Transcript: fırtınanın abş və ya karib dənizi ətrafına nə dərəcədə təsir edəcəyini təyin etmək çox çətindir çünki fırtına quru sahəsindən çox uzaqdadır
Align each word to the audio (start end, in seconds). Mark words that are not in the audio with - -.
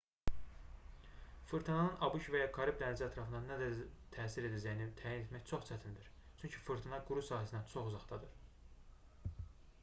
fırtınanın 1.49 1.97
abş 2.07 2.29
və 2.35 2.39
ya 2.41 2.47
karib 2.55 2.79
dənizi 2.79 3.05
ətrafına 3.09 3.41
nə 3.43 3.59
dərəcədə 3.59 4.15
təsir 4.15 4.47
edəcəyini 4.49 4.89
təyin 5.03 5.21
etmək 5.27 5.45
çox 5.53 5.69
çətindir 5.69 6.09
çünki 6.41 6.65
fırtına 6.71 7.03
quru 7.11 7.27
sahəsindən 7.31 7.71
çox 7.77 7.93
uzaqdadır 7.95 8.35